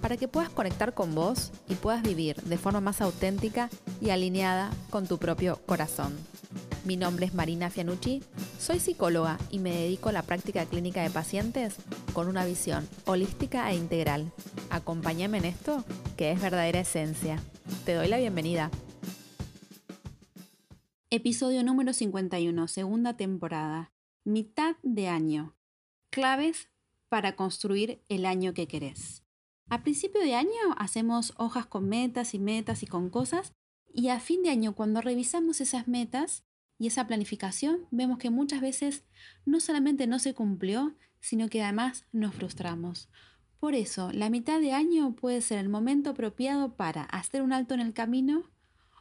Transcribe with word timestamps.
para 0.00 0.16
que 0.16 0.28
puedas 0.28 0.50
conectar 0.50 0.94
con 0.94 1.14
vos 1.14 1.52
y 1.68 1.74
puedas 1.74 2.02
vivir 2.02 2.36
de 2.42 2.58
forma 2.58 2.80
más 2.80 3.00
auténtica 3.00 3.68
y 4.00 4.10
alineada 4.10 4.70
con 4.90 5.06
tu 5.06 5.18
propio 5.18 5.60
corazón. 5.66 6.16
Mi 6.84 6.96
nombre 6.96 7.26
es 7.26 7.34
Marina 7.34 7.70
Fianucci, 7.70 8.22
soy 8.58 8.80
psicóloga 8.80 9.38
y 9.50 9.58
me 9.58 9.70
dedico 9.70 10.08
a 10.08 10.12
la 10.12 10.22
práctica 10.22 10.64
clínica 10.64 11.02
de 11.02 11.10
pacientes 11.10 11.76
con 12.14 12.26
una 12.26 12.44
visión 12.44 12.88
holística 13.04 13.70
e 13.70 13.76
integral. 13.76 14.32
Acompáñame 14.70 15.38
en 15.38 15.44
esto, 15.44 15.84
que 16.16 16.32
es 16.32 16.40
verdadera 16.40 16.80
esencia. 16.80 17.42
Te 17.84 17.94
doy 17.94 18.08
la 18.08 18.18
bienvenida. 18.18 18.70
Episodio 21.10 21.62
número 21.62 21.92
51, 21.92 22.68
segunda 22.68 23.16
temporada. 23.16 23.92
Mitad 24.24 24.76
de 24.82 25.08
año. 25.08 25.56
Claves 26.10 26.70
para 27.08 27.36
construir 27.36 28.02
el 28.08 28.24
año 28.24 28.54
que 28.54 28.68
querés. 28.68 29.24
A 29.70 29.84
principio 29.84 30.20
de 30.20 30.34
año 30.34 30.50
hacemos 30.78 31.32
hojas 31.36 31.64
con 31.64 31.88
metas 31.88 32.34
y 32.34 32.40
metas 32.40 32.82
y 32.82 32.88
con 32.88 33.08
cosas 33.08 33.52
y 33.94 34.08
a 34.08 34.18
fin 34.18 34.42
de 34.42 34.50
año 34.50 34.74
cuando 34.74 35.00
revisamos 35.00 35.60
esas 35.60 35.86
metas 35.86 36.44
y 36.76 36.88
esa 36.88 37.06
planificación 37.06 37.86
vemos 37.92 38.18
que 38.18 38.30
muchas 38.30 38.60
veces 38.60 39.04
no 39.46 39.60
solamente 39.60 40.08
no 40.08 40.18
se 40.18 40.34
cumplió, 40.34 40.96
sino 41.20 41.48
que 41.48 41.62
además 41.62 42.04
nos 42.10 42.34
frustramos. 42.34 43.10
Por 43.60 43.76
eso, 43.76 44.10
la 44.10 44.28
mitad 44.28 44.60
de 44.60 44.72
año 44.72 45.14
puede 45.14 45.40
ser 45.40 45.58
el 45.58 45.68
momento 45.68 46.10
apropiado 46.10 46.74
para 46.74 47.04
hacer 47.04 47.40
un 47.40 47.52
alto 47.52 47.74
en 47.74 47.80
el 47.80 47.92
camino, 47.92 48.50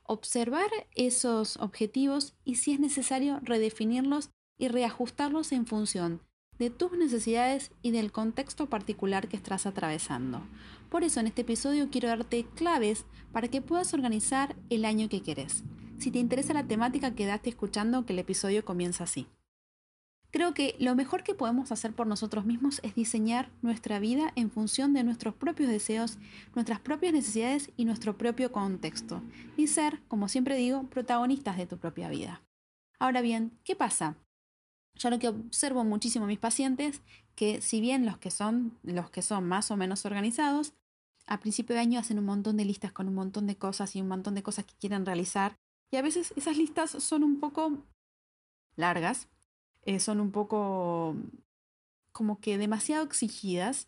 observar 0.04 0.70
esos 0.94 1.58
objetivos 1.58 2.36
y 2.45 2.56
si 2.56 2.73
es 2.73 2.80
necesario 2.80 3.39
redefinirlos 3.42 4.30
y 4.59 4.67
reajustarlos 4.67 5.52
en 5.52 5.66
función 5.66 6.28
de 6.59 6.69
tus 6.69 6.91
necesidades 6.91 7.71
y 7.81 7.91
del 7.91 8.11
contexto 8.11 8.69
particular 8.69 9.29
que 9.29 9.38
estás 9.38 9.65
atravesando. 9.65 10.41
Por 10.89 11.03
eso 11.03 11.19
en 11.19 11.27
este 11.27 11.41
episodio 11.41 11.89
quiero 11.89 12.09
darte 12.09 12.45
claves 12.55 13.05
para 13.31 13.47
que 13.47 13.61
puedas 13.61 13.93
organizar 13.93 14.55
el 14.69 14.85
año 14.85 15.07
que 15.07 15.21
quieres. 15.21 15.63
Si 15.97 16.11
te 16.11 16.19
interesa 16.19 16.53
la 16.53 16.67
temática, 16.67 17.15
quedaste 17.15 17.49
escuchando 17.49 18.05
que 18.05 18.13
el 18.13 18.19
episodio 18.19 18.63
comienza 18.65 19.05
así. 19.05 19.27
Creo 20.31 20.53
que 20.53 20.75
lo 20.80 20.95
mejor 20.95 21.23
que 21.23 21.33
podemos 21.33 21.71
hacer 21.71 21.93
por 21.93 22.05
nosotros 22.05 22.45
mismos 22.45 22.81
es 22.83 22.93
diseñar 22.93 23.49
nuestra 23.63 23.99
vida 23.99 24.31
en 24.35 24.52
función 24.52 24.93
de 24.93 25.03
nuestros 25.03 25.33
propios 25.33 25.69
deseos, 25.69 26.19
nuestras 26.53 26.80
propias 26.80 27.14
necesidades 27.14 27.71
y 27.77 27.86
nuestro 27.86 28.15
propio 28.17 28.52
contexto, 28.52 29.23
y 29.58 29.67
ser, 29.67 30.02
como 30.08 30.27
siempre 30.27 30.55
digo, 30.55 30.83
protagonistas 30.83 31.58
de 31.58 31.65
tu 31.65 31.77
propia 31.77 32.09
vida. 32.09 32.43
Ahora 32.99 33.21
bien, 33.21 33.58
¿qué 33.64 33.75
pasa? 33.75 34.17
Yo 34.99 35.10
lo 35.10 35.17
que 35.17 35.30
observo 35.30 35.83
muchísimo 35.83 36.26
en 36.26 36.30
mis 36.30 36.39
pacientes, 36.39 37.02
que 37.36 37.61
si 37.61 37.80
bien 37.80 38.05
los 38.05 38.17
que 38.17 38.32
son, 38.32 38.77
los 38.83 39.10
que 39.10 39.21
son 39.21 39.48
más 39.48 39.71
o 39.71 39.77
menos 39.77 40.05
organizados, 40.05 40.73
a 41.26 41.39
principio 41.39 41.73
de 41.73 41.82
año 41.82 41.99
hacen 41.99 42.20
un 42.20 42.26
montón 42.26 42.58
de 42.58 42.65
listas 42.65 42.92
con 42.92 43.08
un 43.08 43.15
montón 43.15 43.48
de 43.48 43.55
cosas 43.55 43.95
y 43.95 44.02
un 44.02 44.10
montón 44.10 44.36
de 44.36 44.43
cosas 44.43 44.65
que 44.65 44.76
quieren 44.80 45.05
realizar, 45.05 45.58
y 45.89 45.95
a 45.95 46.02
veces 46.02 46.33
esas 46.36 46.58
listas 46.58 46.92
son 46.92 47.23
un 47.23 47.39
poco 47.39 47.83
largas, 48.76 49.30
eh, 49.83 49.99
son 49.99 50.20
un 50.20 50.32
poco 50.32 51.16
como 52.11 52.39
que 52.39 52.58
demasiado 52.58 53.05
exigidas. 53.05 53.87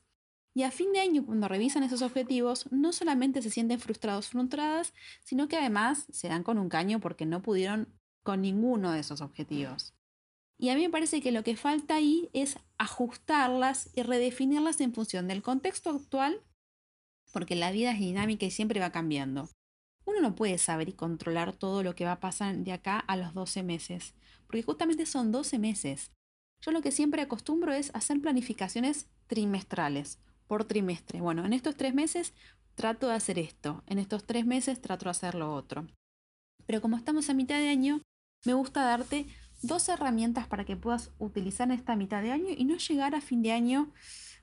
Y 0.54 0.64
a 0.64 0.72
fin 0.72 0.92
de 0.94 1.00
año, 1.00 1.26
cuando 1.26 1.48
revisan 1.48 1.84
esos 1.84 2.02
objetivos, 2.02 2.72
no 2.72 2.92
solamente 2.92 3.42
se 3.42 3.50
sienten 3.50 3.80
frustrados, 3.80 4.30
frustradas, 4.30 4.94
sino 5.24 5.48
que 5.48 5.58
además 5.58 6.08
se 6.12 6.28
dan 6.28 6.44
con 6.44 6.58
un 6.58 6.70
caño 6.70 7.00
porque 7.00 7.26
no 7.26 7.42
pudieron 7.42 7.88
con 8.24 8.42
ninguno 8.42 8.92
de 8.92 9.00
esos 9.00 9.22
objetivos. 9.22 9.94
Y 10.62 10.70
a 10.70 10.76
mí 10.76 10.84
me 10.84 10.90
parece 10.90 11.22
que 11.22 11.32
lo 11.32 11.44
que 11.44 11.58
falta 11.58 11.96
ahí 11.96 12.30
es 12.32 12.58
ajustarlas 12.78 13.90
y 13.96 14.04
redefinirlas 14.04 14.80
en 14.80 14.94
función 14.94 15.28
del 15.28 15.42
contexto 15.42 15.90
actual, 15.90 16.42
porque 17.34 17.56
la 17.56 17.72
vida 17.72 17.92
es 17.92 18.00
dinámica 18.00 18.46
y 18.46 18.52
siempre 18.52 18.80
va 18.80 18.92
cambiando. 18.92 19.50
Uno 20.06 20.22
no 20.22 20.36
puede 20.36 20.58
saber 20.58 20.88
y 20.88 20.94
controlar 20.94 21.54
todo 21.54 21.84
lo 21.84 21.96
que 21.96 22.06
va 22.06 22.14
a 22.14 22.20
pasar 22.20 22.56
de 22.56 22.72
acá 22.72 23.00
a 23.00 23.18
los 23.18 23.34
12 23.34 23.64
meses 23.64 24.14
porque 24.52 24.64
justamente 24.64 25.06
son 25.06 25.32
12 25.32 25.58
meses. 25.60 26.12
Yo 26.60 26.72
lo 26.72 26.82
que 26.82 26.92
siempre 26.92 27.22
acostumbro 27.22 27.72
es 27.74 27.90
hacer 27.96 28.20
planificaciones 28.20 29.08
trimestrales, 29.28 30.20
por 30.46 30.66
trimestre. 30.66 31.22
Bueno, 31.22 31.46
en 31.46 31.54
estos 31.54 31.78
tres 31.78 31.94
meses 31.94 32.34
trato 32.76 33.08
de 33.08 33.14
hacer 33.14 33.40
esto, 33.40 33.82
en 33.88 33.98
estos 33.98 34.26
tres 34.26 34.46
meses 34.46 34.82
trato 34.82 35.06
de 35.06 35.12
hacer 35.12 35.36
lo 35.36 35.54
otro. 35.54 35.88
Pero 36.66 36.82
como 36.82 36.98
estamos 36.98 37.30
a 37.30 37.34
mitad 37.34 37.60
de 37.60 37.70
año, 37.70 38.02
me 38.46 38.54
gusta 38.54 38.84
darte 38.84 39.26
dos 39.62 39.90
herramientas 39.90 40.48
para 40.48 40.66
que 40.66 40.76
puedas 40.76 41.12
utilizar 41.20 41.68
en 41.70 41.78
esta 41.78 41.96
mitad 41.96 42.22
de 42.22 42.32
año 42.32 42.50
y 42.56 42.66
no 42.66 42.78
llegar 42.78 43.16
a 43.16 43.22
fin 43.22 43.42
de 43.42 43.52
año 43.52 43.92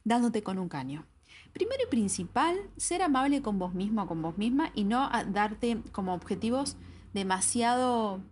dándote 0.05 0.43
con 0.43 0.59
un 0.59 0.69
caño. 0.69 1.07
Primero 1.53 1.83
y 1.87 1.91
principal, 1.91 2.57
ser 2.77 3.03
amable 3.03 3.43
con 3.43 3.59
vos 3.59 3.75
mismo 3.75 4.07
con 4.07 4.23
vos 4.23 4.39
misma 4.39 4.71
y 4.75 4.85
no 4.85 5.11
darte 5.29 5.83
como 5.93 6.15
objetivos 6.15 6.77
demasiado 7.13 8.23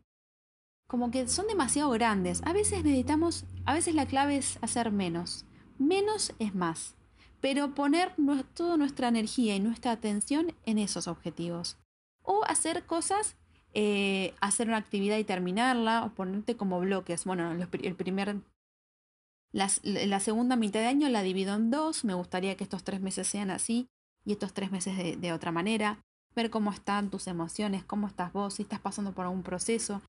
como 0.87 1.11
que 1.11 1.27
son 1.29 1.47
demasiado 1.49 1.91
grandes. 1.91 2.43
A 2.45 2.53
veces 2.53 2.85
necesitamos, 2.85 3.45
a 3.65 3.75
veces 3.75 3.95
la 3.95 4.07
clave 4.07 4.37
es 4.37 4.59
hacer 4.63 4.93
menos. 4.93 5.45
Menos 5.79 6.33
es 6.39 6.55
más. 6.55 6.95
Pero 7.41 7.75
poner 7.75 8.15
toda 8.55 8.77
nuestra 8.77 9.09
energía 9.09 9.57
y 9.57 9.61
nuestra 9.61 9.91
atención 9.91 10.55
en 10.65 10.79
esos 10.79 11.09
objetivos. 11.09 11.77
O 12.23 12.45
hacer 12.45 12.87
cosas, 12.87 13.37
eh, 13.79 14.33
hacer 14.41 14.69
una 14.69 14.79
actividad 14.79 15.19
y 15.19 15.25
terminarla, 15.25 16.03
o 16.03 16.09
ponerte 16.09 16.57
como 16.57 16.81
bloques. 16.81 17.27
Bueno, 17.27 17.53
el 17.53 17.95
primer, 17.95 18.37
la, 19.53 19.69
segunda 20.21 20.57
mitad 20.57 20.81
de 20.81 20.87
año 20.87 21.11
la 21.11 21.21
divido 21.21 21.55
en 21.55 21.71
dos. 21.71 22.03
Me 22.03 22.15
gustaría 22.15 22.57
que 22.57 22.65
estos 22.65 22.85
tres 22.85 23.03
meses 23.03 23.27
sean 23.27 23.51
así 23.51 23.87
y 24.25 24.33
estos 24.33 24.55
tres 24.55 24.73
meses 24.73 25.21
de, 25.21 25.33
otra 25.35 25.53
manera. 25.53 25.99
Ver 26.35 26.49
cómo 26.49 26.73
están 26.73 27.11
tus 27.11 27.27
emociones, 27.27 27.85
cómo 27.85 28.07
estás 28.07 28.33
vos, 28.33 28.55
si 28.55 28.63
estás 28.63 28.81
pasando 28.81 29.13
por 29.13 29.27
algún 29.27 29.43
proceso, 29.43 30.01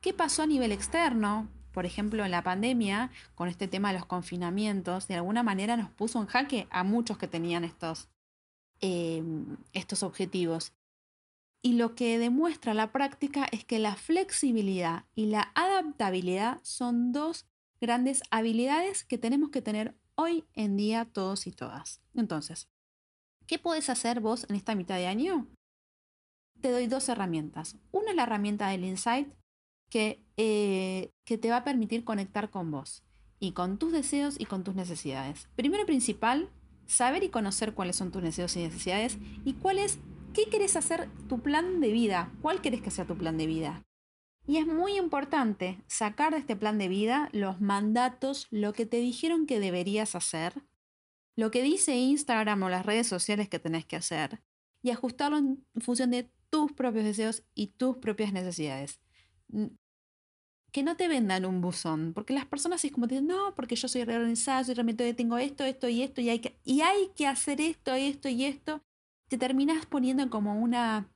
¿Qué 0.00 0.12
pasó 0.12 0.42
a 0.42 0.46
nivel 0.46 0.70
externo? 0.70 1.48
Por 1.72 1.84
ejemplo, 1.84 2.24
en 2.24 2.30
la 2.30 2.44
pandemia, 2.44 3.10
con 3.34 3.48
este 3.48 3.66
tema 3.66 3.88
de 3.88 3.98
los 3.98 4.06
confinamientos, 4.06 5.08
de 5.08 5.14
alguna 5.14 5.42
manera 5.42 5.76
nos 5.76 5.90
puso 5.90 6.20
en 6.20 6.26
jaque 6.26 6.68
a 6.70 6.84
muchos 6.84 7.18
que 7.18 7.26
tenían 7.26 7.64
estos, 7.64 8.08
em, 8.80 9.56
estos 9.72 10.02
objetivos. 10.04 10.72
Y 11.62 11.72
lo 11.74 11.94
que 11.94 12.18
demuestra 12.18 12.74
la 12.74 12.92
práctica 12.92 13.46
es 13.50 13.64
que 13.64 13.78
la 13.78 13.96
flexibilidad 13.96 15.04
y 15.14 15.26
la 15.26 15.52
adaptabilidad 15.54 16.60
son 16.62 17.12
dos 17.12 17.46
grandes 17.80 18.22
habilidades 18.30 19.04
que 19.04 19.18
tenemos 19.18 19.50
que 19.50 19.62
tener 19.62 19.96
hoy 20.14 20.44
en 20.54 20.76
día 20.76 21.04
todos 21.04 21.46
y 21.46 21.52
todas. 21.52 22.00
Entonces, 22.14 22.68
¿qué 23.46 23.58
puedes 23.58 23.90
hacer 23.90 24.20
vos 24.20 24.46
en 24.48 24.56
esta 24.56 24.74
mitad 24.74 24.96
de 24.96 25.06
año? 25.06 25.46
Te 26.60 26.70
doy 26.70 26.86
dos 26.86 27.08
herramientas. 27.08 27.76
Una 27.92 28.10
es 28.10 28.16
la 28.16 28.22
herramienta 28.22 28.68
del 28.68 28.84
Insight, 28.84 29.28
que, 29.90 30.24
eh, 30.36 31.10
que 31.24 31.38
te 31.38 31.50
va 31.50 31.58
a 31.58 31.64
permitir 31.64 32.04
conectar 32.04 32.50
con 32.50 32.70
vos 32.70 33.04
y 33.38 33.52
con 33.52 33.78
tus 33.78 33.92
deseos 33.92 34.40
y 34.40 34.46
con 34.46 34.64
tus 34.64 34.74
necesidades. 34.74 35.48
Primero 35.54 35.82
y 35.82 35.86
principal, 35.86 36.50
saber 36.86 37.22
y 37.22 37.28
conocer 37.28 37.74
cuáles 37.74 37.96
son 37.96 38.10
tus 38.10 38.22
deseos 38.22 38.56
y 38.56 38.60
necesidades 38.60 39.18
y 39.44 39.54
cuál 39.54 39.78
es, 39.78 39.98
qué 40.36 40.50
querés 40.50 40.76
hacer 40.76 41.08
tu 41.30 41.40
plan 41.40 41.80
de 41.80 41.90
vida, 41.90 42.30
cuál 42.42 42.60
querés 42.60 42.82
que 42.82 42.90
sea 42.90 43.06
tu 43.06 43.16
plan 43.16 43.38
de 43.38 43.46
vida. 43.46 43.86
Y 44.46 44.58
es 44.58 44.66
muy 44.66 44.98
importante 44.98 45.82
sacar 45.86 46.34
de 46.34 46.40
este 46.40 46.56
plan 46.56 46.76
de 46.76 46.88
vida 46.88 47.30
los 47.32 47.62
mandatos, 47.62 48.46
lo 48.50 48.74
que 48.74 48.84
te 48.84 48.98
dijeron 48.98 49.46
que 49.46 49.60
deberías 49.60 50.14
hacer, 50.14 50.52
lo 51.36 51.50
que 51.50 51.62
dice 51.62 51.96
Instagram 51.96 52.62
o 52.62 52.68
las 52.68 52.84
redes 52.84 53.06
sociales 53.06 53.48
que 53.48 53.58
tenés 53.58 53.86
que 53.86 53.96
hacer, 53.96 54.42
y 54.82 54.90
ajustarlo 54.90 55.38
en 55.38 55.64
función 55.80 56.10
de 56.10 56.30
tus 56.50 56.70
propios 56.72 57.04
deseos 57.06 57.42
y 57.54 57.68
tus 57.68 57.96
propias 57.96 58.34
necesidades. 58.34 59.00
Que 60.70 60.82
no 60.82 60.98
te 60.98 61.08
vendan 61.08 61.46
un 61.46 61.62
buzón, 61.62 62.12
porque 62.12 62.34
las 62.34 62.44
personas 62.44 62.84
es 62.84 62.92
como 62.92 63.06
dicen, 63.06 63.26
no, 63.26 63.54
porque 63.54 63.74
yo 63.74 63.88
soy 63.88 64.04
reorganizada, 64.04 64.64
soy 64.64 64.74
realmente 64.74 65.14
tengo 65.14 65.38
esto, 65.38 65.64
esto 65.64 65.88
y 65.88 66.02
esto, 66.02 66.20
y 66.20 66.28
hay 66.28 66.40
que, 66.40 66.58
y 66.62 66.82
hay 66.82 67.08
que 67.16 67.26
hacer 67.26 67.62
esto, 67.62 67.94
esto 67.94 68.28
y 68.28 68.44
esto, 68.44 68.82
te 69.28 69.38
terminas 69.38 69.86
poniendo 69.86 70.28
como 70.30 70.60
una... 70.60 71.08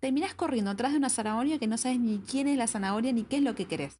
Terminas 0.00 0.34
corriendo 0.34 0.70
atrás 0.70 0.92
de 0.92 0.98
una 0.98 1.08
zanahoria 1.08 1.58
que 1.58 1.66
no 1.66 1.76
sabes 1.76 1.98
ni 1.98 2.20
quién 2.20 2.46
es 2.46 2.56
la 2.56 2.68
zanahoria 2.68 3.12
ni 3.12 3.24
qué 3.24 3.38
es 3.38 3.42
lo 3.42 3.54
que 3.54 3.66
querés. 3.66 3.98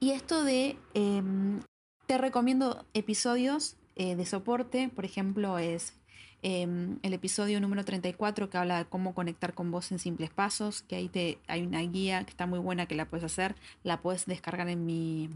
Y 0.00 0.10
esto 0.10 0.44
de... 0.44 0.78
Em, 0.94 1.60
te 2.06 2.18
recomiendo 2.18 2.84
episodios 2.94 3.76
eh, 3.94 4.16
de 4.16 4.26
soporte, 4.26 4.88
por 4.88 5.04
ejemplo, 5.04 5.58
es 5.58 5.94
em, 6.42 6.98
el 7.02 7.14
episodio 7.14 7.60
número 7.60 7.84
34 7.84 8.50
que 8.50 8.58
habla 8.58 8.78
de 8.78 8.84
cómo 8.86 9.14
conectar 9.14 9.54
con 9.54 9.70
vos 9.70 9.92
en 9.92 9.98
simples 9.98 10.30
pasos, 10.30 10.82
que 10.82 10.96
ahí 10.96 11.08
te, 11.08 11.38
hay 11.46 11.62
una 11.62 11.80
guía 11.80 12.24
que 12.24 12.30
está 12.30 12.46
muy 12.46 12.58
buena 12.58 12.86
que 12.86 12.96
la 12.96 13.08
puedes 13.08 13.24
hacer, 13.24 13.54
la 13.82 14.02
puedes 14.02 14.26
descargar 14.26 14.68
en 14.68 14.84
mi, 14.84 15.30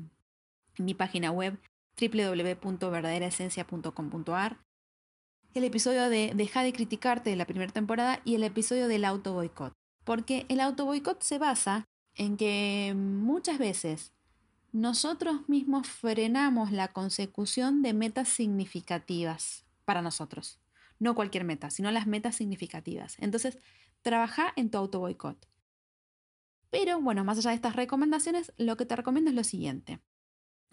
mi 0.78 0.94
página 0.94 1.30
web 1.30 1.58
www.verdaderaesencia.com.ar. 1.98 4.65
El 5.56 5.64
episodio 5.64 6.10
de 6.10 6.32
Deja 6.34 6.62
de 6.62 6.74
criticarte 6.74 7.30
de 7.30 7.36
la 7.36 7.46
primera 7.46 7.72
temporada 7.72 8.20
y 8.26 8.34
el 8.34 8.44
episodio 8.44 8.88
del 8.88 9.06
auto 9.06 9.32
boicot. 9.32 9.72
Porque 10.04 10.44
el 10.50 10.60
auto 10.60 10.84
boicot 10.84 11.22
se 11.22 11.38
basa 11.38 11.86
en 12.14 12.36
que 12.36 12.92
muchas 12.94 13.56
veces 13.56 14.12
nosotros 14.72 15.48
mismos 15.48 15.88
frenamos 15.88 16.72
la 16.72 16.88
consecución 16.88 17.80
de 17.80 17.94
metas 17.94 18.28
significativas 18.28 19.64
para 19.86 20.02
nosotros. 20.02 20.60
No 20.98 21.14
cualquier 21.14 21.44
meta, 21.44 21.70
sino 21.70 21.90
las 21.90 22.06
metas 22.06 22.36
significativas. 22.36 23.16
Entonces, 23.18 23.56
trabaja 24.02 24.52
en 24.56 24.68
tu 24.68 24.76
auto 24.76 25.00
boicot. 25.00 25.48
Pero 26.68 27.00
bueno, 27.00 27.24
más 27.24 27.38
allá 27.38 27.48
de 27.48 27.56
estas 27.56 27.76
recomendaciones, 27.76 28.52
lo 28.58 28.76
que 28.76 28.84
te 28.84 28.94
recomiendo 28.94 29.30
es 29.30 29.36
lo 29.36 29.42
siguiente. 29.42 30.00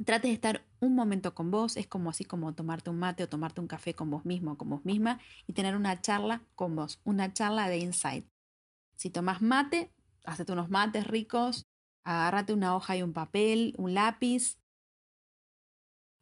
Trate 0.03 0.27
de 0.27 0.33
estar 0.33 0.65
un 0.79 0.95
momento 0.95 1.33
con 1.35 1.51
vos, 1.51 1.77
es 1.77 1.87
como 1.87 2.09
así 2.09 2.25
como 2.25 2.53
tomarte 2.53 2.89
un 2.89 2.99
mate 2.99 3.23
o 3.23 3.29
tomarte 3.29 3.61
un 3.61 3.67
café 3.67 3.93
con 3.93 4.09
vos 4.09 4.25
mismo 4.25 4.53
o 4.53 4.57
con 4.57 4.69
vos 4.69 4.83
misma 4.85 5.19
y 5.47 5.53
tener 5.53 5.75
una 5.75 6.01
charla 6.01 6.41
con 6.55 6.75
vos, 6.75 6.99
una 7.03 7.31
charla 7.31 7.69
de 7.69 7.77
insight. 7.77 8.27
Si 8.95 9.09
tomas 9.09 9.41
mate, 9.41 9.91
hacete 10.25 10.51
unos 10.51 10.69
mates 10.69 11.05
ricos, 11.05 11.67
agárrate 12.03 12.53
una 12.53 12.75
hoja 12.75 12.97
y 12.97 13.03
un 13.03 13.13
papel, 13.13 13.75
un 13.77 13.93
lápiz, 13.93 14.57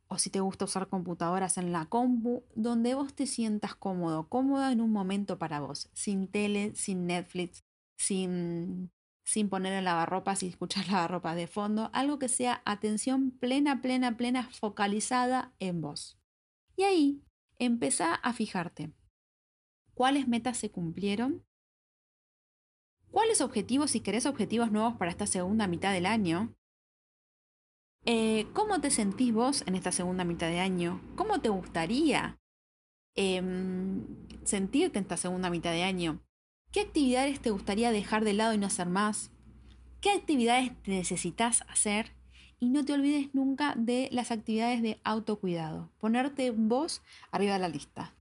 o 0.08 0.18
si 0.18 0.30
te 0.30 0.42
gusta 0.42 0.66
usar 0.66 0.90
computadoras 0.90 1.58
en 1.58 1.72
la 1.72 1.86
compu, 1.86 2.44
donde 2.54 2.96
vos 2.96 3.14
te 3.14 3.26
sientas 3.26 3.76
cómodo, 3.76 4.28
cómoda 4.28 4.74
en 4.74 4.82
un 4.82 4.92
momento 4.92 5.40
para 5.40 5.62
vos, 5.62 5.90
sin 5.94 6.28
tele, 6.28 6.76
sin 6.76 7.08
Netflix, 7.08 7.64
sin 7.98 8.92
sin 9.32 9.48
poner 9.48 9.72
el 9.72 9.86
lavarropas 9.86 10.44
y 10.44 10.48
escuchar 10.48 10.88
lavarropas 10.90 11.38
de 11.38 11.48
fondo, 11.48 11.90
algo 11.94 12.20
que 12.20 12.28
sea 12.28 12.62
atención 12.66 13.32
plena, 13.32 13.82
plena, 13.82 14.18
plena, 14.18 14.50
focalizada 14.52 15.54
en 15.60 15.80
vos. 15.80 16.20
Y 16.76 16.84
ahí 16.84 17.24
empezá 17.58 18.16
a 18.16 18.34
fijarte. 18.34 18.92
Cuáles 19.94 20.28
metas 20.28 20.58
se 20.58 20.70
cumplieron, 20.70 21.46
cuáles 23.10 23.40
objetivos, 23.40 23.92
si 23.92 24.02
querés 24.02 24.26
objetivos 24.26 24.70
nuevos 24.70 24.96
para 24.98 25.12
esta 25.12 25.28
segunda 25.28 25.66
mitad 25.68 25.94
del 25.94 26.08
año, 26.08 26.54
eh, 28.04 28.48
cómo 28.54 28.82
te 28.82 28.92
sentís 28.92 29.34
vos 29.34 29.64
en 29.66 29.76
esta 29.76 29.94
segunda 29.94 30.26
mitad 30.26 30.48
de 30.48 30.60
año, 30.60 31.02
cómo 31.16 31.40
te 31.40 31.50
gustaría 31.50 32.38
em, 33.16 34.06
sentirte 34.44 34.98
en 34.98 35.04
esta 35.04 35.18
segunda 35.18 35.50
mitad 35.50 35.72
de 35.72 35.84
año, 35.84 36.22
¿Qué 36.72 36.80
actividades 36.80 37.42
te 37.42 37.50
gustaría 37.50 37.92
dejar 37.92 38.24
de 38.24 38.32
lado 38.32 38.54
y 38.54 38.58
no 38.58 38.68
hacer 38.68 38.88
más? 38.88 39.30
¿Qué 40.00 40.10
actividades 40.10 40.72
necesitas 40.86 41.64
hacer? 41.68 42.14
Y 42.62 42.70
no 42.70 42.86
te 42.86 42.94
olvides 42.94 43.36
nunca 43.36 43.74
de 43.76 44.08
las 44.14 44.32
actividades 44.32 44.82
de 44.82 45.02
autocuidado. 45.04 45.92
Ponerte 46.00 46.52
vos 46.52 47.02
arriba 47.30 47.54
de 47.54 47.60
la 47.60 47.68
lista. 47.68 48.14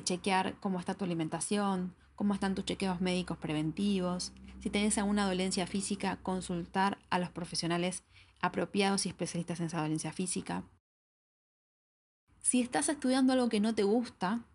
Chequear 0.00 0.60
cómo 0.60 0.78
está 0.78 0.94
tu 0.94 1.04
alimentación, 1.04 1.96
cómo 2.14 2.34
están 2.34 2.54
tus 2.54 2.66
chequeos 2.66 3.00
médicos 3.00 3.38
preventivos. 3.38 4.32
Si 4.60 4.70
tenés 4.70 4.96
alguna 4.96 5.26
dolencia 5.26 5.66
física, 5.66 6.18
consultar 6.22 6.98
a 7.10 7.18
los 7.18 7.30
profesionales 7.30 8.04
apropiados 8.40 9.06
y 9.06 9.08
especialistas 9.08 9.58
en 9.58 9.66
esa 9.66 9.82
dolencia 9.82 10.12
física. 10.12 10.62
Si 12.42 12.60
estás 12.60 12.88
estudiando 12.88 13.32
algo 13.32 13.48
que 13.48 13.58
no 13.58 13.74
te 13.74 13.82
gusta, 13.82 14.46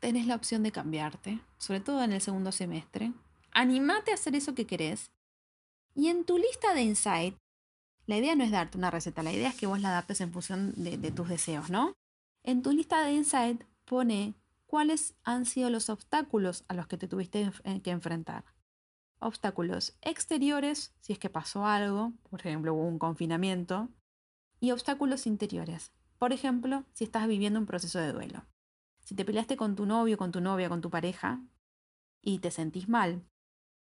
tenés 0.00 0.26
la 0.26 0.36
opción 0.36 0.62
de 0.62 0.72
cambiarte, 0.72 1.40
sobre 1.58 1.80
todo 1.80 2.02
en 2.02 2.12
el 2.12 2.20
segundo 2.20 2.52
semestre. 2.52 3.12
Animate 3.52 4.10
a 4.10 4.14
hacer 4.14 4.34
eso 4.34 4.54
que 4.54 4.66
querés. 4.66 5.10
Y 5.94 6.08
en 6.08 6.24
tu 6.24 6.38
lista 6.38 6.74
de 6.74 6.82
insight, 6.82 7.36
la 8.06 8.18
idea 8.18 8.36
no 8.36 8.44
es 8.44 8.50
darte 8.50 8.78
una 8.78 8.90
receta, 8.90 9.22
la 9.22 9.32
idea 9.32 9.48
es 9.48 9.56
que 9.56 9.66
vos 9.66 9.80
la 9.80 9.88
adaptes 9.88 10.20
en 10.20 10.32
función 10.32 10.72
de, 10.76 10.96
de 10.96 11.10
tus 11.10 11.28
deseos, 11.28 11.70
¿no? 11.70 11.92
En 12.42 12.62
tu 12.62 12.72
lista 12.72 13.02
de 13.02 13.12
insight 13.12 13.64
pone 13.84 14.34
cuáles 14.66 15.14
han 15.24 15.46
sido 15.46 15.70
los 15.70 15.88
obstáculos 15.88 16.64
a 16.68 16.74
los 16.74 16.86
que 16.86 16.98
te 16.98 17.08
tuviste 17.08 17.50
eh, 17.64 17.80
que 17.80 17.90
enfrentar. 17.90 18.44
Obstáculos 19.18 19.96
exteriores, 20.02 20.94
si 21.00 21.12
es 21.12 21.18
que 21.18 21.30
pasó 21.30 21.66
algo, 21.66 22.12
por 22.28 22.40
ejemplo, 22.40 22.74
hubo 22.74 22.86
un 22.86 22.98
confinamiento, 22.98 23.88
y 24.60 24.70
obstáculos 24.70 25.26
interiores, 25.26 25.92
por 26.18 26.32
ejemplo, 26.32 26.84
si 26.92 27.04
estás 27.04 27.26
viviendo 27.26 27.58
un 27.58 27.66
proceso 27.66 27.98
de 27.98 28.12
duelo. 28.12 28.44
Si 29.06 29.14
te 29.14 29.24
peleaste 29.24 29.56
con 29.56 29.76
tu 29.76 29.86
novio, 29.86 30.18
con 30.18 30.32
tu 30.32 30.40
novia, 30.40 30.68
con 30.68 30.80
tu 30.80 30.90
pareja 30.90 31.40
y 32.22 32.40
te 32.40 32.50
sentís 32.50 32.88
mal, 32.88 33.22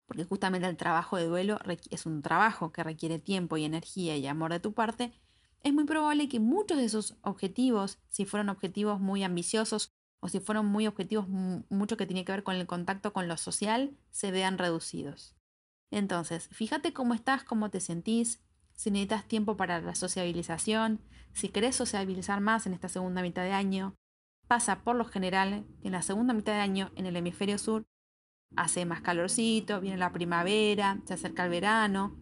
porque 0.08 0.26
justamente 0.26 0.68
el 0.68 0.76
trabajo 0.76 1.16
de 1.16 1.24
duelo 1.24 1.58
es 1.90 2.06
un 2.06 2.22
trabajo 2.22 2.74
que 2.74 2.84
requiere 2.84 3.18
tiempo 3.18 3.56
y 3.56 3.64
energía 3.64 4.18
y 4.18 4.28
amor 4.28 4.52
de 4.52 4.60
tu 4.60 4.74
parte, 4.74 5.14
es 5.64 5.74
muy 5.74 5.86
probable 5.86 6.28
que 6.28 6.42
muchos 6.42 6.78
de 6.78 6.84
esos 6.84 7.16
objetivos, 7.22 7.98
si 8.10 8.26
fueron 8.26 8.50
objetivos 8.50 9.00
muy 9.00 9.24
ambiciosos 9.24 9.94
o 10.20 10.28
si 10.28 10.42
fueron 10.42 10.66
muy 10.66 10.86
objetivos 10.86 11.30
mucho 11.30 11.96
que 11.96 12.06
tiene 12.06 12.26
que 12.26 12.34
ver 12.34 12.44
con 12.44 12.56
el 12.56 12.68
contacto 12.68 13.14
con 13.14 13.30
lo 13.30 13.38
social, 13.38 13.96
se 14.12 14.32
vean 14.32 14.58
reducidos. 14.58 15.34
Entonces, 15.92 16.50
fíjate 16.52 16.92
cómo 16.92 17.14
estás, 17.14 17.46
cómo 17.46 17.70
te 17.70 17.80
sentís, 17.80 18.42
si 18.74 18.92
necesitas 18.92 19.30
tiempo 19.30 19.56
para 19.56 19.80
la 19.80 19.96
sociabilización, 19.96 21.00
si 21.32 21.48
querés 21.48 21.78
sociabilizar 21.78 22.42
más 22.42 22.68
en 22.68 22.74
esta 22.74 22.90
segunda 22.90 23.22
mitad 23.22 23.44
de 23.44 23.54
año, 23.54 23.96
pasa 24.48 24.84
por 24.84 24.96
lo 24.96 25.06
general 25.06 25.66
en 25.84 25.92
la 25.92 26.02
segunda 26.02 26.34
mitad 26.34 26.54
de 26.54 26.60
año 26.60 26.92
en 26.96 27.06
el 27.06 27.16
hemisferio 27.16 27.58
sur 27.58 27.86
hace 28.56 28.86
más 28.86 29.02
calorcito, 29.02 29.82
viene 29.82 29.98
la 29.98 30.12
primavera, 30.12 31.00
se 31.06 31.14
acerca 31.14 31.44
el 31.44 31.50
verano. 31.50 32.16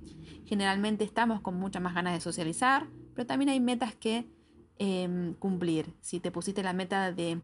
Generalmente 0.45 1.03
estamos 1.03 1.42
con 1.42 1.56
muchas 1.56 1.81
más 1.81 1.94
ganas 1.94 2.13
de 2.13 2.21
socializar, 2.21 2.87
pero 3.13 3.25
también 3.25 3.49
hay 3.49 3.59
metas 3.59 3.95
que 3.95 4.27
em, 4.77 5.33
cumplir. 5.35 5.94
Si 6.01 6.19
te 6.19 6.31
pusiste 6.31 6.63
la 6.63 6.73
meta 6.73 7.11
de 7.11 7.42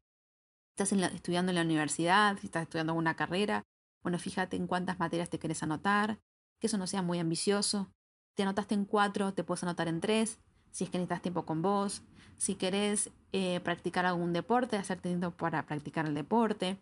estás 0.76 0.92
estudiando 1.14 1.52
en 1.52 1.58
la 1.58 1.62
universidad, 1.62 2.38
si 2.40 2.48
estás 2.48 2.64
estudiando 2.64 2.94
una 2.94 3.16
carrera, 3.16 3.64
bueno, 4.02 4.18
fíjate 4.18 4.56
en 4.56 4.68
cuántas 4.68 4.98
materias 5.00 5.30
te 5.30 5.40
querés 5.40 5.62
anotar, 5.62 6.20
que 6.60 6.68
eso 6.68 6.78
no 6.78 6.88
sea 6.88 7.02
muy 7.02 7.20
ambicioso. 7.20 7.92
Te 8.36 8.44
anotaste 8.44 8.76
en 8.76 8.86
cuatro, 8.86 9.34
te 9.34 9.44
puedes 9.44 9.64
anotar 9.64 9.88
en 9.90 10.00
tres, 10.00 10.40
si 10.72 10.86
es 10.86 10.90
que 10.90 10.98
necesitas 10.98 11.22
tiempo 11.22 11.46
con 11.46 11.62
vos, 11.62 12.04
si 12.38 12.56
querés 12.56 13.12
eh, 13.32 13.60
practicar 13.62 14.06
algún 14.06 14.34
deporte, 14.34 14.78
hacerte 14.78 15.10
tiempo 15.10 15.32
para 15.32 15.66
practicar 15.66 16.06
el 16.06 16.14
deporte, 16.14 16.78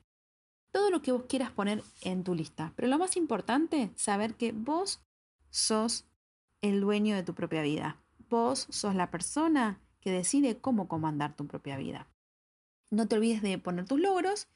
todo 0.71 0.89
lo 0.89 1.01
que 1.01 1.11
vos 1.11 1.23
quieras 1.27 1.51
poner 1.51 1.83
en 2.01 2.23
tu 2.23 2.35
lista. 2.35 2.73
Pero 2.75 2.87
lo 2.87 2.97
más 2.97 3.17
importante, 3.17 3.91
saber 3.95 4.35
que 4.35 4.51
vos 4.51 5.01
sos 5.49 6.05
el 6.61 6.81
dueño 6.81 7.15
de 7.15 7.23
tu 7.23 7.33
propia 7.33 7.61
vida. 7.61 7.97
Vos 8.29 8.67
sos 8.69 8.95
la 8.95 9.09
persona 9.09 9.79
que 10.01 10.11
decide 10.11 10.57
cómo 10.57 10.87
comandar 10.87 11.35
tu 11.35 11.47
propia 11.47 11.77
vida. 11.77 12.07
No 12.91 13.07
te 13.07 13.15
olvides 13.15 13.41
de 13.41 13.57
poner 13.57 13.85
tus 13.85 13.99
logros 13.99 14.47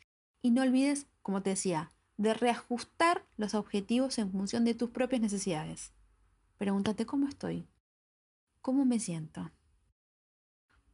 y 0.42 0.52
no 0.52 0.62
olvides, 0.62 1.08
como 1.22 1.42
te 1.42 1.52
decía, 1.52 1.92
de 2.18 2.34
reajustar 2.34 3.26
los 3.38 3.56
objetivos 3.56 4.18
en 4.18 4.32
función 4.32 4.66
de 4.66 4.76
tus 4.76 4.90
propias 4.90 5.22
necesidades. 5.22 5.94
Pregúntate 6.58 7.06
cómo 7.06 7.28
estoy, 7.28 7.68
¿Cómo 8.62 8.86
me 8.86 9.00
siento? 9.00 9.50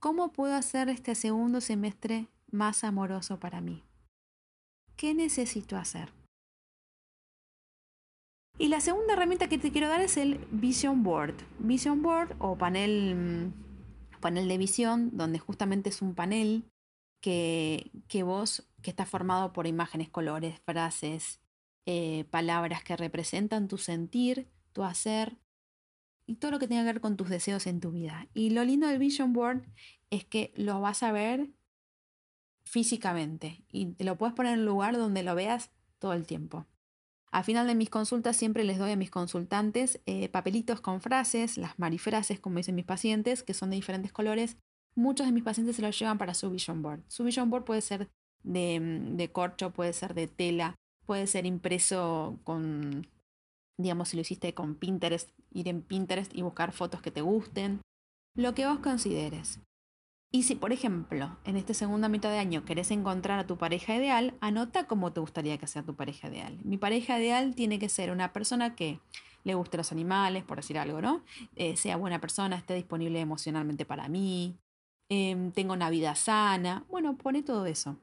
¿Cómo 0.08 0.32
puedo 0.32 0.56
hacer 0.56 0.88
este 0.88 1.16
segundo 1.16 1.60
semestre 1.60 2.30
más 2.50 2.86
amoroso 2.86 3.42
para 3.42 3.60
mí? 3.60 3.84
¿Qué 4.96 5.14
necesito 5.14 5.76
hacer? 5.76 6.14
Y 8.58 8.70
la 8.70 8.80
segunda 8.80 9.12
herramienta 9.12 9.50
que 9.50 9.58
te 9.58 9.70
quiero 9.70 9.90
dar 9.90 10.00
es 10.00 10.16
el 10.16 10.38
Vision 10.50 11.04
Board. 11.04 11.36
Vision 11.60 12.02
Board 12.04 12.38
o 12.40 12.58
panel, 12.58 13.16
mm, 13.16 14.22
panel 14.22 14.48
de 14.48 14.58
visión, 14.58 15.10
donde 15.12 15.40
justamente 15.40 15.90
es 15.90 16.02
un 16.02 16.16
panel 16.16 16.64
que, 17.22 17.92
que 18.08 18.24
vos, 18.24 18.66
que 18.82 18.92
está 18.92 19.06
formado 19.06 19.52
por 19.52 19.68
imágenes, 19.68 20.08
colores, 20.08 20.62
frases, 20.62 21.42
eh, 21.86 22.24
palabras 22.32 22.82
que 22.82 22.96
representan 22.96 23.68
tu 23.68 23.78
sentir, 23.78 24.48
tu 24.72 24.86
hacer, 24.86 25.36
y 26.28 26.36
todo 26.36 26.52
lo 26.52 26.60
que 26.60 26.68
tenga 26.68 26.82
que 26.82 26.94
ver 26.94 27.02
con 27.02 27.18
tus 27.18 27.30
deseos 27.30 27.66
en 27.66 27.80
tu 27.80 27.92
vida. 27.92 28.28
Y 28.34 28.52
lo 28.52 28.64
lindo 28.64 28.86
del 28.88 29.00
Vision 29.00 29.34
Board 29.34 29.64
es 30.12 30.26
que 30.26 30.54
lo 30.56 30.80
vas 30.82 31.02
a 31.02 31.12
ver 31.12 31.50
físicamente 32.66 33.64
y 33.72 33.94
te 33.94 34.04
lo 34.04 34.18
puedes 34.18 34.36
poner 34.36 34.54
en 34.54 34.60
un 34.60 34.66
lugar 34.66 34.98
donde 34.98 35.24
lo 35.24 35.34
veas 35.34 35.72
todo 36.00 36.14
el 36.14 36.28
tiempo. 36.28 36.68
Al 37.32 37.44
final 37.44 37.66
de 37.66 37.76
mis 37.76 37.90
consultas 37.90 38.36
siempre 38.36 38.64
les 38.64 38.78
doy 38.78 38.92
a 38.92 38.96
mis 38.96 39.10
consultantes 39.10 40.02
eh, 40.06 40.30
papelitos 40.30 40.82
con 40.82 41.02
frases, 41.02 41.58
las 41.58 41.80
marifrases, 41.80 42.40
como 42.40 42.58
dicen 42.58 42.76
mis 42.76 42.86
pacientes, 42.86 43.44
que 43.44 43.54
son 43.54 43.70
de 43.70 43.78
diferentes 43.78 44.12
colores. 44.12 44.58
Muchos 44.96 45.28
de 45.28 45.34
mis 45.34 45.44
pacientes 45.44 45.78
se 45.78 45.82
los 45.82 45.98
llevan 45.98 46.18
para 46.18 46.34
su 46.34 46.50
vision 46.50 46.82
board. 46.82 47.04
Su 47.08 47.24
vision 47.24 47.50
board 47.50 47.64
puede 47.64 47.82
ser 47.82 48.10
de, 48.44 48.80
de 49.12 49.32
corcho, 49.32 49.72
puede 49.72 49.94
ser 49.94 50.14
de 50.14 50.28
tela, 50.28 50.76
puede 51.06 51.28
ser 51.28 51.46
impreso 51.46 52.40
con 52.44 53.08
digamos, 53.78 54.10
si 54.10 54.18
lo 54.18 54.22
hiciste 54.22 54.54
con 54.54 54.76
Pinterest, 54.76 55.30
ir 55.52 55.68
en 55.68 55.82
Pinterest 55.82 56.34
y 56.36 56.42
buscar 56.42 56.72
fotos 56.72 57.02
que 57.02 57.12
te 57.12 57.22
gusten, 57.22 57.82
lo 58.36 58.54
que 58.54 58.68
vos 58.68 58.80
consideres. 58.80 59.60
Y 60.32 60.44
si, 60.44 60.56
por 60.56 60.74
ejemplo, 60.74 61.38
en 61.46 61.56
esta 61.56 61.74
segunda 61.74 62.10
mitad 62.10 62.30
de 62.30 62.40
año 62.40 62.66
querés 62.66 62.92
encontrar 62.92 63.40
a 63.40 63.48
tu 63.48 63.58
pareja 63.58 63.96
ideal, 63.96 64.34
anota 64.42 64.86
cómo 64.86 65.14
te 65.14 65.22
gustaría 65.22 65.58
que 65.58 65.68
sea 65.68 65.84
tu 65.84 65.96
pareja 65.96 66.28
ideal. 66.28 66.60
Mi 66.64 66.78
pareja 66.78 67.18
ideal 67.18 67.56
tiene 67.56 67.80
que 67.80 67.88
ser 67.88 68.12
una 68.12 68.34
persona 68.34 68.76
que 68.76 69.00
le 69.46 69.56
guste 69.56 69.78
los 69.78 69.94
animales, 69.94 70.44
por 70.44 70.58
decir 70.58 70.78
algo, 70.78 71.02
¿no? 71.02 71.24
Eh, 71.56 71.78
sea 71.78 71.96
buena 71.96 72.20
persona, 72.20 72.58
esté 72.58 72.74
disponible 72.74 73.22
emocionalmente 73.22 73.86
para 73.86 74.10
mí, 74.10 74.58
eh, 75.10 75.52
tenga 75.56 75.74
una 75.74 75.90
vida 75.90 76.16
sana. 76.16 76.84
Bueno, 76.90 77.16
pone 77.16 77.44
todo 77.44 77.66
eso. 77.66 77.98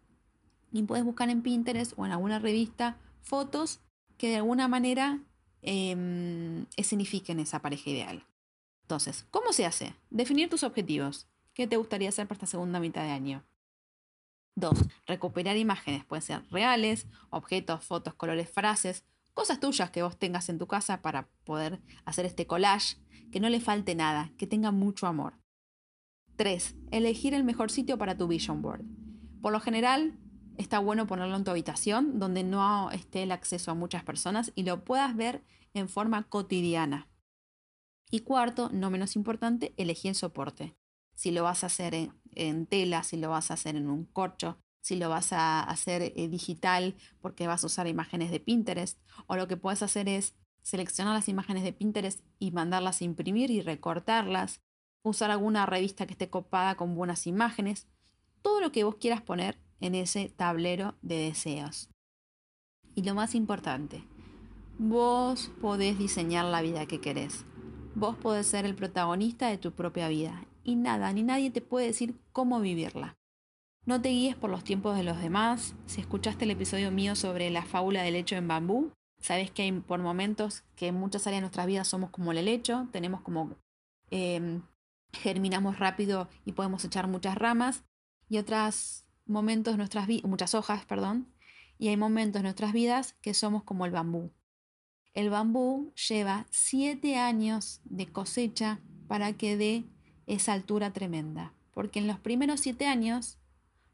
Y 0.73 0.83
puedes 0.85 1.05
buscar 1.05 1.29
en 1.29 1.43
Pinterest 1.43 1.93
o 1.97 2.07
en 2.07 2.13
alguna 2.13 2.39
revista 2.39 2.97
fotos 3.23 3.81
que 4.17 4.29
de 4.29 4.37
alguna 4.37 4.69
manera 4.69 5.21
eh, 5.65 6.67
escenifiquen 6.77 7.41
esa 7.41 7.61
pareja 7.61 7.91
ideal. 7.91 8.27
Entonces, 8.83 9.27
¿cómo 9.31 9.53
se 9.53 9.65
hace? 9.65 9.95
Definir 10.11 10.51
tus 10.51 10.63
objetivos. 10.63 11.27
¿Qué 11.55 11.67
te 11.67 11.77
gustaría 11.77 12.09
hacer 12.09 12.27
para 12.27 12.37
esta 12.37 12.47
segunda 12.47 12.81
mitad 12.81 13.03
de 13.03 13.11
año? 13.11 13.45
Dos, 14.57 14.79
recuperar 15.07 15.57
imágenes. 15.57 16.05
Pueden 16.05 16.23
ser 16.23 16.43
reales, 16.51 17.07
objetos, 17.31 17.85
fotos, 17.85 18.15
colores, 18.15 18.51
frases, 18.51 19.05
cosas 19.33 19.59
tuyas 19.59 19.91
que 19.91 20.03
vos 20.03 20.19
tengas 20.19 20.49
en 20.49 20.59
tu 20.59 20.67
casa 20.67 21.03
para 21.03 21.29
poder 21.45 21.81
hacer 22.05 22.27
este 22.27 22.47
collage, 22.47 22.97
que 23.33 23.41
no 23.41 23.49
le 23.49 23.61
falte 23.61 23.95
nada, 23.95 24.33
que 24.37 24.47
tenga 24.47 24.71
mucho 24.71 25.07
amor. 25.07 25.35
3. 26.37 26.77
Elegir 26.91 27.35
el 27.35 27.45
mejor 27.45 27.71
sitio 27.71 27.99
para 27.99 28.17
tu 28.17 28.29
vision 28.29 28.63
board. 28.63 28.85
Por 29.41 29.53
lo 29.53 29.61
general, 29.61 30.19
está 30.59 30.79
bueno 30.79 31.07
ponerlo 31.07 31.37
en 31.37 31.45
tu 31.45 31.51
habitación 31.51 32.19
donde 32.19 32.45
no 32.45 32.91
esté 32.91 33.23
el 33.23 33.33
acceso 33.33 33.71
a 33.71 33.75
muchas 33.75 34.05
personas 34.05 34.53
y 34.55 34.63
lo 34.63 34.85
puedas 34.85 35.17
ver 35.17 35.43
en 35.73 35.89
forma 35.89 36.25
cotidiana. 36.29 37.09
Y 38.11 38.21
cuarto, 38.21 38.71
no 38.73 38.91
menos 38.91 39.17
importante, 39.17 39.75
elegir 39.77 40.11
el 40.11 40.15
soporte 40.15 40.77
si 41.15 41.31
lo 41.31 41.43
vas 41.45 41.65
a 41.65 41.69
hacer 41.69 42.11
en, 42.35 42.67
tela, 42.67 43.03
si 43.03 43.17
lo 43.17 43.31
vas 43.31 43.51
a 43.51 43.55
hacer 43.55 43.77
en 43.77 43.89
un 43.89 44.05
corcho, 44.05 44.59
si 44.81 44.97
lo 44.97 45.09
vas 45.09 45.33
a 45.33 45.63
hacer 45.63 46.03
eh, 46.03 46.29
digital 46.29 46.97
porque 47.21 47.47
vas 47.47 47.63
a 47.65 47.67
usar 47.67 47.87
imágenes 47.87 48.31
de 48.31 48.41
Pinterest, 48.41 48.99
o 49.27 49.37
lo 49.37 49.49
que 49.49 49.57
puedes 49.57 49.83
hacer 49.83 50.09
es 50.09 50.35
seleccionar 50.63 51.15
las 51.15 51.29
imágenes 51.29 51.63
de 51.63 51.73
Pinterest 51.73 52.21
y 52.39 52.51
mandarlas 52.51 53.01
a 53.01 53.05
imprimir 53.05 53.51
y 53.51 53.61
recortarlas, 53.61 54.61
usar 55.03 55.31
alguna 55.31 55.67
revista 55.67 56.07
que 56.07 56.13
esté 56.13 56.31
copada 56.31 56.77
con 56.77 56.95
buenas 56.95 57.27
imágenes, 57.27 57.87
todo 58.43 58.61
lo 58.61 58.73
que 58.73 58.85
vos 58.85 58.97
quieras 58.97 59.23
poner 59.23 59.59
en 59.81 59.95
ese 59.95 60.33
tablero 60.37 60.95
de 61.03 61.17
deseos. 61.17 61.89
Y 62.95 63.03
lo 63.03 63.15
más 63.15 63.35
importante, 63.35 64.05
vos 64.79 65.51
podés 65.61 65.99
diseñar 65.99 66.45
la 66.45 66.63
vida 66.63 66.87
que 66.87 67.01
querés. 67.01 67.45
Vos 67.95 68.17
podés 68.17 68.47
ser 68.47 68.65
el 68.65 68.75
protagonista 68.75 69.49
de 69.49 69.59
tu 69.59 69.73
propia 69.73 70.09
vida 70.09 70.47
y 70.65 70.77
nada 70.77 71.13
ni 71.13 71.23
nadie 71.23 71.51
te 71.51 71.61
puede 71.61 71.87
decir 71.87 72.17
cómo 72.33 72.61
vivirla. 72.61 73.17
No 73.87 74.01
te 74.01 74.09
guíes 74.09 74.35
por 74.35 74.51
los 74.51 74.65
tiempos 74.65 74.97
de 74.97 75.05
los 75.05 75.21
demás. 75.21 75.75
Si 75.87 76.01
escuchaste 76.01 76.45
el 76.45 76.53
episodio 76.53 76.91
mío 76.91 77.15
sobre 77.15 77.51
la 77.51 77.65
fábula 77.65 78.03
del 78.03 78.17
hecho 78.17 78.35
en 78.35 78.49
bambú, 78.49 78.93
sabes 79.19 79.51
que 79.51 79.63
hay 79.63 79.73
por 79.73 80.01
momentos 80.01 80.65
que 80.75 80.89
en 80.89 80.95
muchas 80.95 81.27
áreas 81.27 81.39
de 81.39 81.43
nuestras 81.43 81.67
vidas 81.67 81.89
somos 81.89 82.11
como 82.11 82.33
el 82.33 82.39
helecho, 82.39 82.89
tenemos 82.93 83.21
como 83.21 83.57
em, 84.11 84.63
germinamos 85.13 85.79
rápido 85.79 86.29
y 86.45 86.53
podemos 86.53 86.85
echar 86.85 87.09
muchas 87.09 87.37
ramas 87.37 87.85
y 88.29 88.39
otros 88.39 89.04
momentos 89.27 89.77
nuestras 89.77 90.09
muchas 90.25 90.55
hojas, 90.55 90.85
perdón, 90.85 91.29
y 91.79 91.89
hay 91.89 91.97
momentos 91.97 92.41
en 92.41 92.45
nuestras 92.45 92.73
vidas 92.73 93.15
que 93.21 93.35
somos 93.35 93.63
como 93.63 93.87
el 93.87 93.93
bambú. 93.93 94.31
El 95.13 95.31
bambú 95.31 95.93
lleva 96.09 96.47
siete 96.51 97.17
años 97.17 97.81
de 97.85 98.07
cosecha 98.07 98.81
para 99.07 99.33
que 99.33 99.57
dé 99.57 99.85
esa 100.27 100.53
altura 100.53 100.93
tremenda. 100.93 101.53
Porque 101.73 101.99
en 101.99 102.07
los 102.07 102.19
primeros 102.19 102.61
siete 102.61 102.87
años 102.87 103.39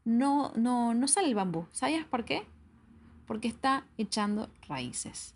no, 0.05 0.53
no, 0.57 0.95
no 0.95 1.09
sale 1.09 1.29
el 1.29 1.35
bambú. 1.35 1.67
¿Sabías 1.73 2.07
por 2.07 2.25
qué? 2.25 2.43
Porque 3.27 3.49
está 3.49 3.87
echando 3.99 4.51
raíces. 4.69 5.35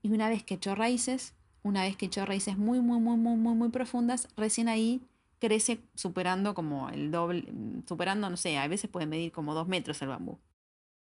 Y 0.00 0.12
una 0.12 0.28
vez 0.28 0.42
que 0.42 0.54
echó 0.54 0.74
raíces, 0.74 1.34
una 1.62 1.82
vez 1.82 1.96
que 1.96 2.06
echó 2.06 2.24
raíces 2.26 2.58
muy, 2.58 2.80
muy, 2.80 3.00
muy, 3.00 3.16
muy, 3.16 3.36
muy, 3.36 3.54
muy 3.54 3.68
profundas, 3.68 4.28
recién 4.36 4.68
ahí 4.68 5.00
crece 5.42 5.82
superando 5.96 6.54
como 6.54 6.88
el 6.90 7.10
doble, 7.10 7.52
superando, 7.88 8.30
no 8.30 8.36
sé, 8.36 8.58
a 8.58 8.68
veces 8.68 8.88
puede 8.88 9.06
medir 9.06 9.32
como 9.32 9.54
dos 9.54 9.66
metros 9.66 10.00
el 10.00 10.08
bambú. 10.08 10.38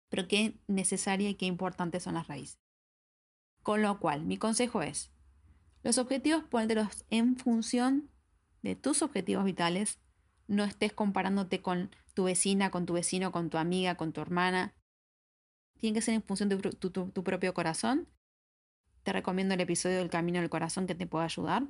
Pero 0.07 0.29
qué 0.29 0.57
necesaria 0.67 1.29
y 1.29 1.35
qué 1.35 1.45
importante 1.45 1.99
son 1.99 2.13
las 2.13 2.29
raíces. 2.29 2.57
Con 3.63 3.81
lo 3.81 3.99
cual, 3.99 4.23
mi 4.23 4.37
consejo 4.37 4.81
es, 4.81 5.11
los 5.83 5.97
objetivos 5.97 6.45
póntelos 6.45 7.03
en 7.09 7.35
función 7.35 8.09
de 8.61 8.77
tus 8.77 9.01
objetivos 9.01 9.43
vitales. 9.43 9.99
No 10.47 10.63
estés 10.63 10.93
comparándote 10.93 11.61
con 11.61 11.91
tu 12.13 12.23
vecina, 12.23 12.71
con 12.71 12.85
tu 12.85 12.93
vecino, 12.93 13.33
con 13.33 13.49
tu 13.49 13.57
amiga, 13.57 13.95
con 13.95 14.13
tu 14.13 14.21
hermana. 14.21 14.73
Tiene 15.79 15.95
que 15.95 16.01
ser 16.01 16.13
en 16.13 16.23
función 16.23 16.47
de 16.47 16.57
tu, 16.57 16.91
tu 16.91 17.23
propio 17.25 17.53
corazón. 17.53 18.07
Te 19.03 19.11
recomiendo 19.11 19.53
el 19.53 19.59
episodio 19.59 19.97
del 19.97 20.09
Camino 20.09 20.39
del 20.39 20.49
Corazón 20.49 20.87
que 20.87 20.95
te 20.95 21.07
pueda 21.07 21.25
ayudar. 21.25 21.67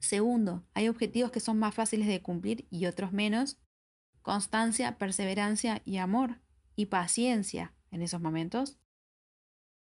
Segundo, 0.00 0.64
hay 0.72 0.88
objetivos 0.88 1.30
que 1.30 1.40
son 1.40 1.58
más 1.58 1.74
fáciles 1.74 2.08
de 2.08 2.22
cumplir 2.22 2.66
y 2.70 2.86
otros 2.86 3.12
menos. 3.12 3.58
Constancia, 4.22 4.98
perseverancia 4.98 5.82
y 5.84 5.98
amor 5.98 6.40
y 6.74 6.86
paciencia 6.86 7.74
en 7.90 8.02
esos 8.02 8.20
momentos. 8.20 8.78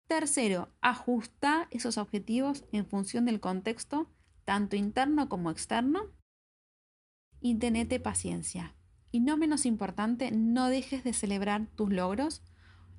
Tercero, 0.08 0.70
ajusta 0.80 1.68
esos 1.70 1.98
objetivos 1.98 2.64
en 2.72 2.86
función 2.86 3.26
del 3.26 3.42
contexto, 3.42 4.10
tanto 4.46 4.78
interno 4.78 5.28
como 5.28 5.52
externo. 5.52 6.14
Y 7.42 7.56
tenete 7.56 8.00
paciencia. 8.00 8.76
Y 9.12 9.20
no 9.20 9.36
menos 9.36 9.66
importante, 9.66 10.32
no 10.32 10.70
dejes 10.70 11.04
de 11.04 11.12
celebrar 11.14 11.68
tus 11.76 11.92
logros 11.92 12.42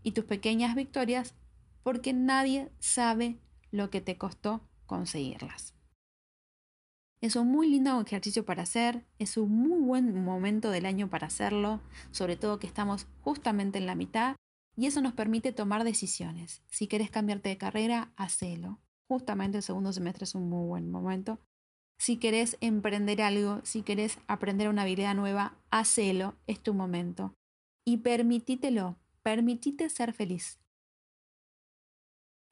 y 0.03 0.13
tus 0.13 0.25
pequeñas 0.25 0.75
victorias 0.75 1.35
porque 1.83 2.13
nadie 2.13 2.71
sabe 2.79 3.41
lo 3.71 3.89
que 3.89 4.03
te 4.03 4.19
costó 4.19 4.69
conseguirlas. 4.85 5.78
Es 7.21 7.35
un 7.35 7.49
muy 7.49 7.69
lindo 7.69 8.01
ejercicio 8.01 8.45
para 8.45 8.63
hacer, 8.63 9.05
es 9.19 9.37
un 9.37 9.51
muy 9.51 9.81
buen 9.81 10.25
momento 10.25 10.71
del 10.71 10.87
año 10.87 11.11
para 11.11 11.27
hacerlo, 11.27 11.81
sobre 12.13 12.37
todo 12.37 12.61
que 12.61 12.69
estamos 12.69 13.09
justamente 13.23 13.79
en 13.79 13.87
la 13.87 13.97
mitad 13.97 14.37
y 14.77 14.87
eso 14.87 15.01
nos 15.01 15.15
permite 15.15 15.53
tomar 15.53 15.83
decisiones. 15.83 16.63
Si 16.69 16.87
querés 16.87 17.11
cambiarte 17.11 17.49
de 17.49 17.59
carrera, 17.59 18.13
hacelo. 18.17 18.79
Justamente 19.09 19.57
el 19.57 19.65
segundo 19.65 19.93
semestre 19.93 20.25
es 20.25 20.37
un 20.37 20.49
muy 20.49 20.69
buen 20.69 20.91
momento. 20.93 21.41
Si 21.99 22.19
querés 22.19 22.57
emprender 22.61 23.21
algo, 23.21 23.61
si 23.65 23.83
querés 23.83 24.19
aprender 24.29 24.69
una 24.69 24.83
habilidad 24.83 25.17
nueva, 25.17 25.57
hacelo, 25.73 26.37
es 26.47 26.61
tu 26.63 26.73
momento. 26.73 27.35
Y 27.85 27.97
permitítelo, 27.97 28.97
permitite 29.25 29.89
ser 29.89 30.13
feliz. 30.13 30.61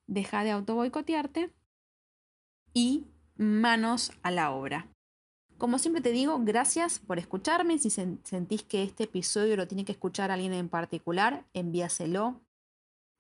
Deja 0.09 0.43
de 0.43 0.51
auto 0.51 0.75
boicotearte 0.75 1.53
y 2.75 3.07
manos 3.37 4.13
a 4.23 4.31
la 4.31 4.51
obra. 4.51 4.89
Como 5.59 5.79
siempre 5.79 6.03
te 6.03 6.11
digo, 6.11 6.39
gracias 6.43 6.99
por 6.99 7.19
escucharme. 7.19 7.79
Si 7.79 7.89
sentís 7.89 8.63
que 8.63 8.83
este 8.83 9.05
episodio 9.05 9.57
lo 9.57 9.67
tiene 9.67 9.85
que 9.85 9.93
escuchar 9.93 10.31
alguien 10.31 10.53
en 10.53 10.69
particular, 10.69 11.47
envíaselo. 11.55 12.43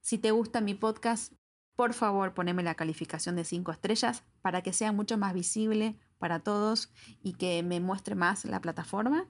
Si 0.02 0.18
te 0.18 0.30
gusta 0.30 0.61
mi 0.61 0.75
podcast, 0.75 1.32
por 1.76 1.94
favor 1.94 2.35
poneme 2.35 2.62
la 2.62 2.75
calificación 2.75 3.37
de 3.37 3.44
5 3.44 3.73
estrellas 3.73 4.25
para 4.42 4.62
que 4.62 4.73
sea 4.73 4.92
mucho 4.92 5.18
más 5.18 5.35
visible 5.35 5.99
para 6.18 6.40
todos 6.40 6.90
y 7.23 7.35
que 7.35 7.62
me 7.62 7.80
muestre 7.80 8.14
más 8.14 8.44
la 8.44 8.61
plataforma. 8.61 9.26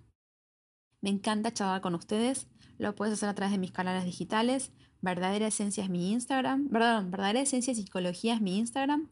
Me 1.01 1.11
encanta 1.11 1.53
charlar 1.53 1.83
con 1.83 1.95
ustedes. 1.95 2.49
Lo 2.79 2.95
puedes 2.95 3.15
hacer 3.15 3.29
a 3.29 3.35
través 3.35 3.53
de 3.53 3.59
mis 3.59 3.73
canales 3.73 4.05
digitales. 4.05 4.73
Verdadera 5.01 5.47
Esencia 5.47 5.85
es 5.85 5.91
mi 5.91 6.13
Instagram. 6.13 6.69
Perdón, 6.69 7.11
Verdadera 7.11 7.41
Esencia 7.41 7.75
Psicología 7.75 8.35
es 8.35 8.41
mi 8.41 8.59
Instagram. 8.59 9.11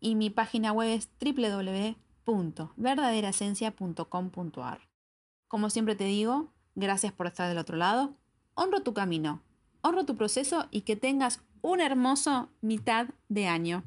Y 0.00 0.14
mi 0.14 0.30
página 0.30 0.72
web 0.72 0.88
es 0.88 1.10
www 1.20 1.96
verdaderaesencia.com.ar. 2.76 4.88
Como 5.48 5.70
siempre 5.70 5.96
te 5.96 6.04
digo, 6.04 6.52
gracias 6.74 7.12
por 7.12 7.26
estar 7.26 7.48
del 7.48 7.56
otro 7.58 7.76
lado. 7.76 8.14
Honro 8.54 8.82
tu 8.82 8.94
camino, 8.94 9.42
honro 9.82 10.04
tu 10.04 10.16
proceso 10.16 10.68
y 10.70 10.82
que 10.82 10.94
tengas 10.96 11.40
un 11.62 11.80
hermoso 11.80 12.50
mitad 12.60 13.08
de 13.28 13.48
año. 13.48 13.82